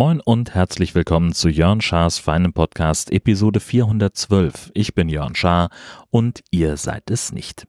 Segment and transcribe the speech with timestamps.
[0.00, 4.70] Moin und herzlich willkommen zu Jörn Schars feinem Podcast Episode 412.
[4.72, 5.68] Ich bin Jörn Schaar
[6.08, 7.66] und ihr seid es nicht.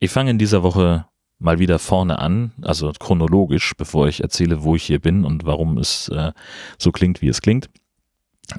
[0.00, 1.06] Ich fange in dieser Woche
[1.38, 5.78] mal wieder vorne an, also chronologisch, bevor ich erzähle, wo ich hier bin und warum
[5.78, 6.32] es äh,
[6.76, 7.70] so klingt, wie es klingt.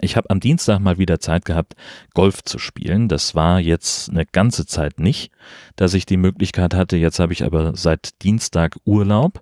[0.02, 1.76] Ich habe am Dienstag mal wieder Zeit gehabt,
[2.14, 3.08] Golf zu spielen.
[3.08, 5.32] Das war jetzt eine ganze Zeit nicht,
[5.76, 6.96] dass ich die Möglichkeit hatte.
[6.98, 9.42] Jetzt habe ich aber seit Dienstag Urlaub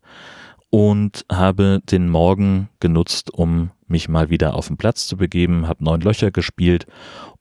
[0.70, 5.84] und habe den Morgen genutzt, um mich mal wieder auf den Platz zu begeben, habe
[5.84, 6.88] neun Löcher gespielt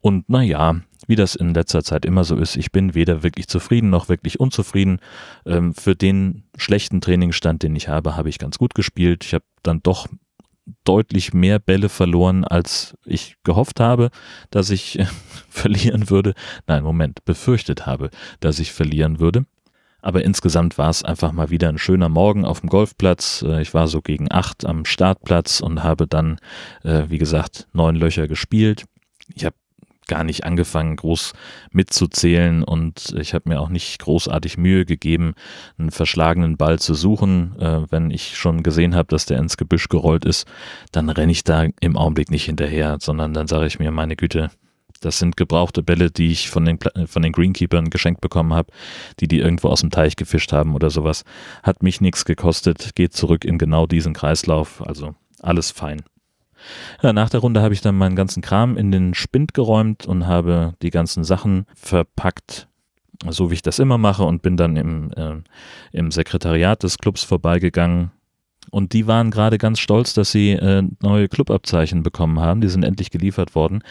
[0.01, 0.77] und naja,
[1.09, 4.41] wie das in letzter Zeit immer so ist, ich bin weder wirklich zufrieden noch wirklich
[4.41, 5.01] unzufrieden.
[5.45, 9.25] Ähm, für den schlechten Trainingsstand, den ich habe, habe ich ganz gut gespielt.
[9.25, 10.07] Ich habe dann doch
[10.85, 14.11] deutlich mehr Bälle verloren, als ich gehofft habe,
[14.51, 14.99] dass ich
[15.49, 16.35] verlieren würde.
[16.67, 18.11] Nein, Moment, befürchtet habe,
[18.41, 19.47] dass ich verlieren würde.
[20.03, 23.43] Aber insgesamt war es einfach mal wieder ein schöner Morgen auf dem Golfplatz.
[23.43, 26.39] Äh, ich war so gegen acht am Startplatz und habe dann,
[26.85, 28.85] äh, wie gesagt, neun Löcher gespielt.
[29.35, 29.57] Ich habe
[30.07, 31.33] gar nicht angefangen, groß
[31.73, 35.35] mitzuzählen und ich habe mir auch nicht großartig Mühe gegeben,
[35.79, 37.57] einen verschlagenen Ball zu suchen.
[37.59, 40.47] Äh, wenn ich schon gesehen habe, dass der ins Gebüsch gerollt ist,
[40.93, 44.51] dann renne ich da im Augenblick nicht hinterher, sondern dann sage ich mir, meine Güte,
[45.01, 48.73] das sind gebrauchte Bälle, die ich von den, von den Greenkeepern geschenkt bekommen habe,
[49.21, 51.25] die die irgendwo aus dem Teich gefischt haben oder sowas.
[51.63, 56.03] Hat mich nichts gekostet, geht zurück in genau diesen Kreislauf, also alles fein.
[57.03, 60.27] Ja, nach der Runde habe ich dann meinen ganzen Kram in den Spind geräumt und
[60.27, 62.69] habe die ganzen Sachen verpackt,
[63.29, 65.37] so wie ich das immer mache und bin dann im, äh,
[65.93, 68.11] im Sekretariat des Clubs vorbeigegangen,
[68.71, 72.61] und die waren gerade ganz stolz, dass sie äh, neue Clubabzeichen bekommen haben.
[72.61, 73.83] Die sind endlich geliefert worden.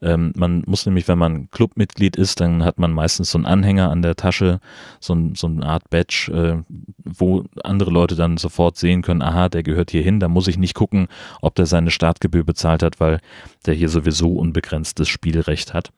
[0.00, 3.90] Ähm, man muss nämlich, wenn man Clubmitglied ist, dann hat man meistens so einen Anhänger
[3.90, 4.60] an der Tasche,
[5.00, 9.48] so, ein, so eine Art Badge, äh, wo andere Leute dann sofort sehen können, aha,
[9.48, 10.20] der gehört hier hin.
[10.20, 11.08] Da muss ich nicht gucken,
[11.40, 13.20] ob der seine Startgebühr bezahlt hat, weil
[13.66, 15.92] der hier sowieso unbegrenztes Spielrecht hat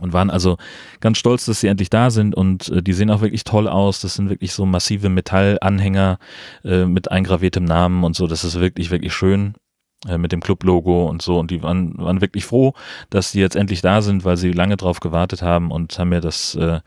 [0.00, 0.56] und waren also
[1.00, 4.00] ganz stolz, dass sie endlich da sind und äh, die sehen auch wirklich toll aus.
[4.00, 6.18] Das sind wirklich so massive Metallanhänger
[6.64, 8.26] äh, mit eingraviertem Namen und so.
[8.26, 9.54] Das ist wirklich, wirklich schön
[10.08, 11.38] äh, mit dem Club-Logo und so.
[11.38, 12.74] Und die waren, waren wirklich froh,
[13.10, 16.20] dass sie jetzt endlich da sind, weil sie lange drauf gewartet haben und haben mir
[16.20, 16.80] das äh,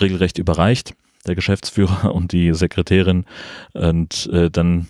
[0.00, 0.94] regelrecht überreicht,
[1.26, 3.26] der Geschäftsführer und die Sekretärin.
[3.72, 4.88] Und äh, dann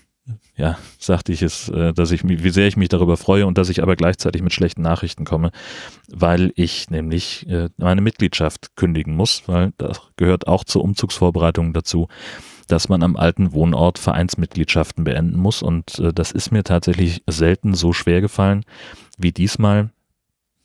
[0.57, 3.71] ja, sagte ich es, äh, dass ich wie sehr ich mich darüber freue und dass
[3.71, 5.51] ich aber gleichzeitig mit schlechten Nachrichten komme,
[6.09, 12.09] weil ich nämlich äh, meine Mitgliedschaft kündigen muss, weil das gehört auch zur Umzugsvorbereitung dazu,
[12.69, 17.75] dass man am alten Wohnort Vereinsmitgliedschaften beenden muss und äh, das ist mir tatsächlich selten
[17.75, 18.65] so schwer gefallen
[19.19, 19.91] wie diesmal.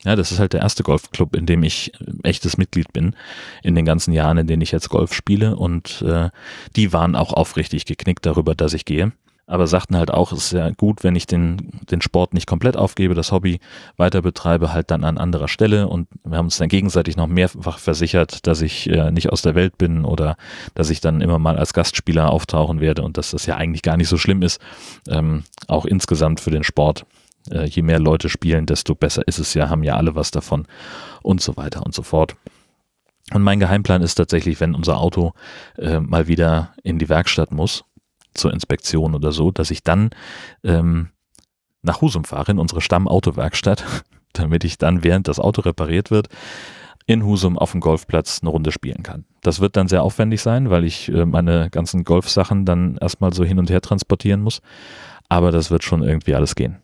[0.06, 1.92] Ja, das ist halt der erste Golfclub, in dem ich
[2.24, 3.18] echtes Mitglied bin,
[3.64, 5.58] in den ganzen Jahren, in denen ich jetzt Golf spiele.
[5.58, 6.30] Und äh,
[6.78, 9.12] die waren auch aufrichtig geknickt darüber, dass ich gehe
[9.50, 12.78] aber sagten halt auch, es ist ja gut, wenn ich den, den Sport nicht komplett
[12.78, 13.60] aufgebe, das Hobby
[13.98, 17.80] weiter betreibe, halt dann an anderer Stelle und wir haben uns dann gegenseitig noch mehrfach
[17.80, 20.38] versichert, dass ich äh, nicht aus der Welt bin oder
[20.76, 23.98] dass ich dann immer mal als Gastspieler auftauchen werde und dass das ja eigentlich gar
[23.98, 24.62] nicht so schlimm ist,
[25.08, 27.08] ähm, auch insgesamt für den Sport.
[27.50, 30.68] Äh, je mehr Leute spielen, desto besser ist es ja, haben ja alle was davon
[31.24, 32.36] und so weiter und so fort.
[33.34, 35.34] Und mein Geheimplan ist tatsächlich, wenn unser Auto
[35.78, 37.84] äh, mal wieder in die Werkstatt muss,
[38.40, 40.10] zur Inspektion oder so, dass ich dann
[40.64, 41.10] ähm,
[41.82, 43.84] nach Husum fahre, in unsere Stammautowerkstatt,
[44.34, 46.28] damit ich dann, während das Auto repariert wird,
[47.06, 49.26] in Husum auf dem Golfplatz eine Runde spielen kann.
[49.42, 53.44] Das wird dann sehr aufwendig sein, weil ich äh, meine ganzen Golfsachen dann erstmal so
[53.44, 54.62] hin und her transportieren muss.
[55.28, 56.78] Aber das wird schon irgendwie alles gehen.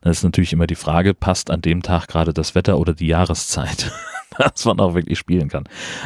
[0.00, 3.06] Dann ist natürlich immer die Frage, passt an dem Tag gerade das Wetter oder die
[3.06, 3.92] Jahreszeit,
[4.38, 5.64] dass man auch wirklich spielen kann.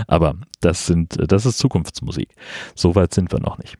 [0.09, 2.31] Aber das sind, das ist Zukunftsmusik.
[2.75, 3.79] So weit sind wir noch nicht.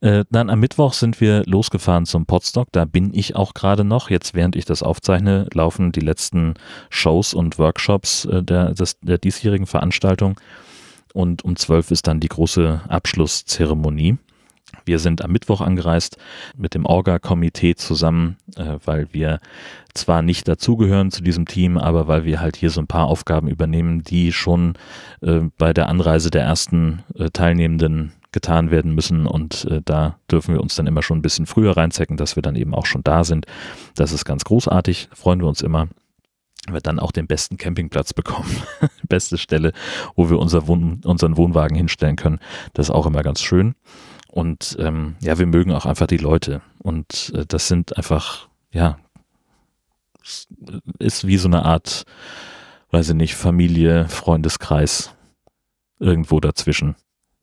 [0.00, 2.68] Äh, dann am Mittwoch sind wir losgefahren zum Podstock.
[2.72, 4.10] Da bin ich auch gerade noch.
[4.10, 6.54] Jetzt, während ich das aufzeichne, laufen die letzten
[6.90, 10.38] Shows und Workshops äh, der, des, der diesjährigen Veranstaltung.
[11.14, 14.18] Und um zwölf ist dann die große Abschlusszeremonie.
[14.84, 16.18] Wir sind am Mittwoch angereist
[16.56, 19.40] mit dem Orga-Komitee zusammen, äh, weil wir
[19.94, 23.48] zwar nicht dazugehören zu diesem Team, aber weil wir halt hier so ein paar Aufgaben
[23.48, 24.74] übernehmen, die schon
[25.56, 27.02] bei der Anreise der ersten
[27.32, 31.46] Teilnehmenden getan werden müssen und äh, da dürfen wir uns dann immer schon ein bisschen
[31.46, 33.46] früher reinzecken, dass wir dann eben auch schon da sind.
[33.94, 35.88] Das ist ganz großartig, freuen wir uns immer
[36.72, 38.50] wir dann auch den besten Campingplatz bekommen.
[39.08, 39.72] Beste Stelle,
[40.14, 42.40] wo wir unser Wohn unseren Wohnwagen hinstellen können.
[42.74, 43.74] Das ist auch immer ganz schön.
[44.28, 46.60] Und ähm, ja, wir mögen auch einfach die Leute.
[46.78, 48.98] Und äh, das sind einfach, ja,
[50.98, 52.04] ist wie so eine Art,
[52.90, 55.12] weiß ich nicht, Familie, Freundeskreis.
[55.98, 56.94] Irgendwo dazwischen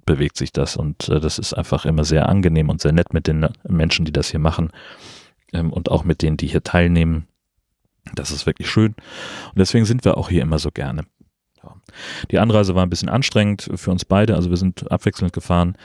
[0.05, 3.27] bewegt sich das und äh, das ist einfach immer sehr angenehm und sehr nett mit
[3.27, 4.71] den Menschen, die das hier machen
[5.53, 7.27] ähm, und auch mit denen, die hier teilnehmen.
[8.15, 8.95] Das ist wirklich schön
[9.49, 11.05] und deswegen sind wir auch hier immer so gerne.
[12.31, 15.77] Die Anreise war ein bisschen anstrengend für uns beide, also wir sind abwechselnd gefahren.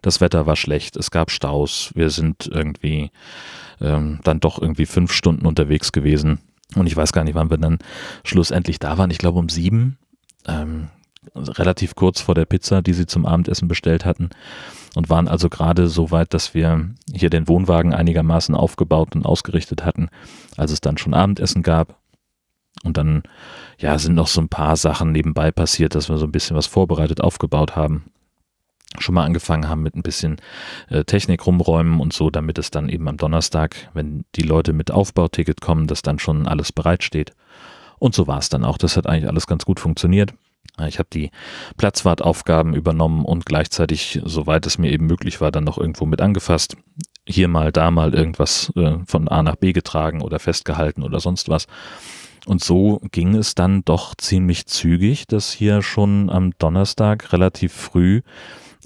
[0.00, 3.10] Das Wetter war schlecht, es gab Staus, wir sind irgendwie
[3.80, 6.40] ähm, dann doch irgendwie fünf Stunden unterwegs gewesen.
[6.76, 7.78] Und ich weiß gar nicht, wann wir dann
[8.24, 9.10] schlussendlich da waren.
[9.10, 9.98] Ich glaube um sieben.
[10.46, 10.88] Ähm,
[11.34, 14.30] relativ kurz vor der Pizza, die sie zum Abendessen bestellt hatten
[14.94, 19.84] und waren also gerade so weit, dass wir hier den Wohnwagen einigermaßen aufgebaut und ausgerichtet
[19.84, 20.08] hatten,
[20.56, 21.98] als es dann schon Abendessen gab.
[22.82, 23.22] Und dann,
[23.78, 26.66] ja, sind noch so ein paar Sachen nebenbei passiert, dass wir so ein bisschen was
[26.66, 28.04] vorbereitet aufgebaut haben
[28.98, 30.36] schon mal angefangen haben mit ein bisschen
[30.88, 34.90] äh, Technik rumräumen und so, damit es dann eben am Donnerstag, wenn die Leute mit
[34.90, 37.32] Aufbauticket kommen, dass dann schon alles bereitsteht.
[37.98, 38.78] Und so war es dann auch.
[38.78, 40.34] Das hat eigentlich alles ganz gut funktioniert.
[40.88, 41.30] Ich habe die
[41.76, 46.76] Platzwartaufgaben übernommen und gleichzeitig, soweit es mir eben möglich war, dann noch irgendwo mit angefasst.
[47.26, 51.48] Hier mal, da mal irgendwas äh, von A nach B getragen oder festgehalten oder sonst
[51.48, 51.66] was.
[52.46, 58.20] Und so ging es dann doch ziemlich zügig, dass hier schon am Donnerstag relativ früh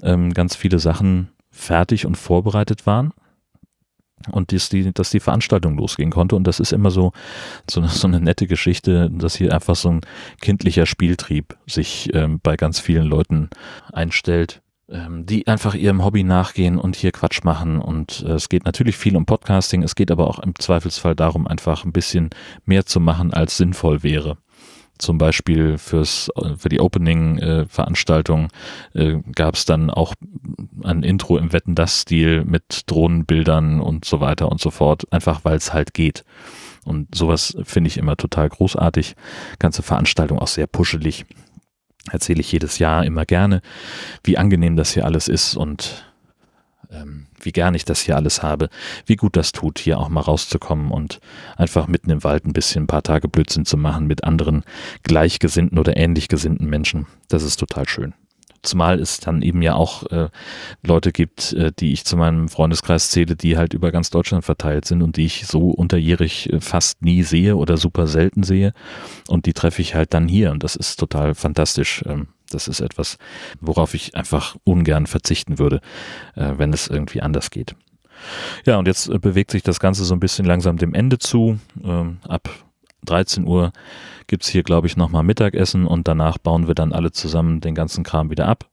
[0.01, 3.13] ähm, ganz viele Sachen fertig und vorbereitet waren
[4.31, 6.35] und dass die, dass die Veranstaltung losgehen konnte.
[6.35, 7.11] Und das ist immer so,
[7.69, 10.01] so, so eine nette Geschichte, dass hier einfach so ein
[10.41, 13.49] kindlicher Spieltrieb sich ähm, bei ganz vielen Leuten
[13.91, 17.79] einstellt, ähm, die einfach ihrem Hobby nachgehen und hier Quatsch machen.
[17.79, 21.47] Und äh, es geht natürlich viel um Podcasting, es geht aber auch im Zweifelsfall darum,
[21.47, 22.29] einfach ein bisschen
[22.65, 24.37] mehr zu machen, als sinnvoll wäre
[24.99, 28.49] zum Beispiel fürs, für die Opening-Veranstaltung
[28.93, 30.13] äh, äh, gab es dann auch
[30.83, 35.41] ein Intro im Wetten das Stil mit Drohnenbildern und so weiter und so fort, einfach
[35.43, 36.23] weil es halt geht.
[36.85, 39.15] Und sowas finde ich immer total großartig.
[39.57, 41.25] Ganze Veranstaltung auch sehr puschelig.
[42.11, 43.61] Erzähle ich jedes Jahr immer gerne,
[44.23, 46.08] wie angenehm das hier alles ist und
[46.91, 48.69] ähm, wie gern ich das hier alles habe,
[49.05, 51.19] wie gut das tut, hier auch mal rauszukommen und
[51.57, 54.63] einfach mitten im Wald ein bisschen ein paar Tage Blödsinn zu machen mit anderen
[55.03, 57.07] gleichgesinnten oder ähnlich gesinnten Menschen.
[57.27, 58.13] Das ist total schön.
[58.61, 60.27] Zumal es dann eben ja auch äh,
[60.83, 64.83] Leute gibt, äh, die ich zu meinem Freundeskreis zähle, die halt über ganz Deutschland verteilt
[64.83, 68.73] sind und die ich so unterjährig äh, fast nie sehe oder super selten sehe.
[69.29, 72.03] Und die treffe ich halt dann hier und das ist total fantastisch.
[72.05, 73.17] Ähm, das ist etwas,
[73.59, 75.81] worauf ich einfach ungern verzichten würde,
[76.35, 77.75] äh, wenn es irgendwie anders geht.
[78.65, 81.59] Ja, und jetzt äh, bewegt sich das Ganze so ein bisschen langsam dem Ende zu.
[81.83, 82.49] Ähm, ab
[83.05, 83.71] 13 Uhr
[84.27, 87.75] gibt es hier, glaube ich, nochmal Mittagessen und danach bauen wir dann alle zusammen den
[87.75, 88.65] ganzen Kram wieder ab.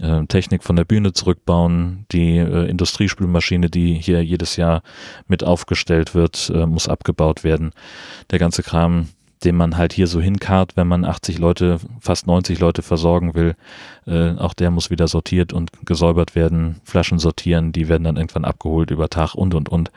[0.00, 4.82] Äh, Technik von der Bühne zurückbauen, die äh, Industriespülmaschine, die hier jedes Jahr
[5.28, 7.70] mit aufgestellt wird, äh, muss abgebaut werden.
[8.30, 9.08] Der ganze Kram
[9.44, 13.54] den man halt hier so hinkarrt, wenn man 80 Leute, fast 90 Leute versorgen will.
[14.06, 18.44] Äh, auch der muss wieder sortiert und gesäubert werden, Flaschen sortieren, die werden dann irgendwann
[18.44, 19.90] abgeholt über Tag und und und.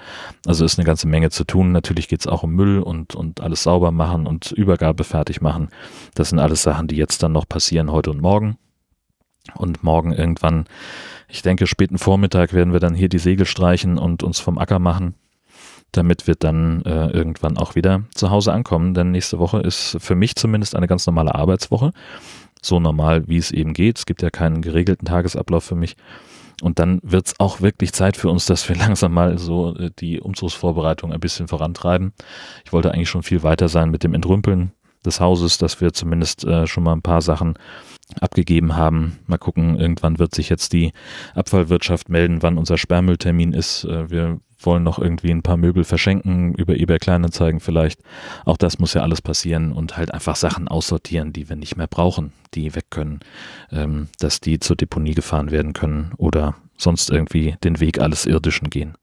[0.45, 1.71] Also ist eine ganze Menge zu tun.
[1.71, 5.69] Natürlich geht es auch um Müll und, und alles sauber machen und Übergabe fertig machen.
[6.15, 8.57] Das sind alles Sachen, die jetzt dann noch passieren, heute und morgen.
[9.55, 10.65] Und morgen irgendwann,
[11.29, 14.79] ich denke, späten Vormittag werden wir dann hier die Segel streichen und uns vom Acker
[14.79, 15.15] machen
[15.91, 18.93] damit wir dann äh, irgendwann auch wieder zu Hause ankommen.
[18.93, 21.91] Denn nächste Woche ist für mich zumindest eine ganz normale Arbeitswoche.
[22.61, 23.97] So normal, wie es eben geht.
[23.97, 25.95] Es gibt ja keinen geregelten Tagesablauf für mich.
[26.61, 29.91] Und dann wird es auch wirklich Zeit für uns, dass wir langsam mal so äh,
[29.99, 32.13] die Umzugsvorbereitung ein bisschen vorantreiben.
[32.65, 34.71] Ich wollte eigentlich schon viel weiter sein mit dem Entrümpeln
[35.05, 37.57] des Hauses, dass wir zumindest äh, schon mal ein paar Sachen
[38.19, 39.19] abgegeben haben.
[39.27, 40.93] Mal gucken, irgendwann wird sich jetzt die
[41.35, 43.83] Abfallwirtschaft melden, wann unser Sperrmülltermin ist.
[43.83, 48.01] Äh, wir wollen noch irgendwie ein paar Möbel verschenken, über eBay Kleinanzeigen vielleicht.
[48.45, 51.87] Auch das muss ja alles passieren und halt einfach Sachen aussortieren, die wir nicht mehr
[51.87, 53.19] brauchen, die weg können,
[53.71, 58.69] ähm, dass die zur Deponie gefahren werden können oder sonst irgendwie den Weg alles Irdischen
[58.69, 58.95] gehen.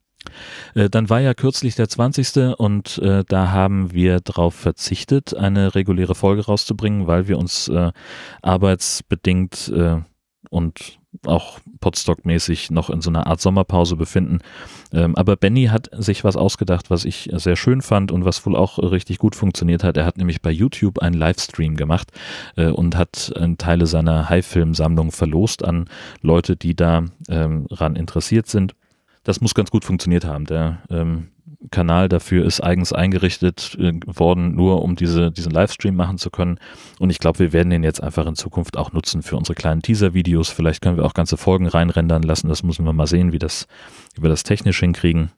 [0.75, 2.59] Äh, dann war ja kürzlich der 20.
[2.59, 7.93] und äh, da haben wir darauf verzichtet, eine reguläre Folge rauszubringen, weil wir uns äh,
[8.43, 10.01] arbeitsbedingt äh,
[10.51, 14.41] und auch Podstock-mäßig noch in so einer Art Sommerpause befinden.
[14.93, 18.57] Ähm, aber Benny hat sich was ausgedacht, was ich sehr schön fand und was wohl
[18.57, 19.97] auch richtig gut funktioniert hat.
[19.97, 22.13] Er hat nämlich bei YouTube einen Livestream gemacht
[22.57, 25.87] äh, und hat äh, Teile seiner High-Film-Sammlung verlost an
[26.23, 28.75] Leute, die da ähm, ran interessiert sind.
[29.23, 30.45] Das muss ganz gut funktioniert haben.
[30.45, 31.29] Der ähm,
[31.71, 36.59] Kanal dafür ist eigens eingerichtet äh, worden, nur um diese, diesen Livestream machen zu können.
[36.99, 39.83] Und ich glaube, wir werden den jetzt einfach in Zukunft auch nutzen für unsere kleinen
[39.83, 40.51] Teaser-Videos.
[40.51, 42.49] Vielleicht können wir auch ganze Folgen reinrendern lassen.
[42.49, 43.67] Das müssen wir mal sehen, wie, das,
[44.15, 45.31] wie wir das technisch hinkriegen.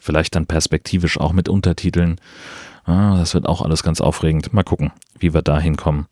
[0.00, 2.20] Vielleicht dann perspektivisch auch mit Untertiteln.
[2.84, 4.52] Ah, das wird auch alles ganz aufregend.
[4.52, 6.06] Mal gucken, wie wir da hinkommen.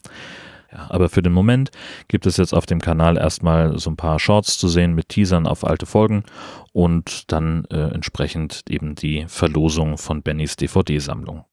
[0.72, 1.70] Ja, aber für den Moment
[2.08, 5.46] gibt es jetzt auf dem Kanal erstmal so ein paar Shorts zu sehen mit Teasern
[5.46, 6.24] auf alte Folgen
[6.72, 11.44] und dann äh, entsprechend eben die Verlosung von Bennys DVD-Sammlung.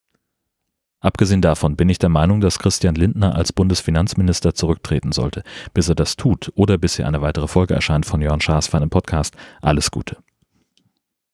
[1.02, 5.44] Abgesehen davon bin ich der Meinung, dass Christian Lindner als Bundesfinanzminister zurücktreten sollte.
[5.74, 8.78] Bis er das tut oder bis hier eine weitere Folge erscheint von Jörn Schaas für
[8.78, 10.18] einen Podcast, alles Gute.